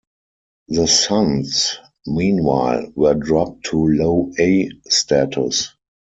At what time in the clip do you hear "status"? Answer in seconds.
4.89-5.75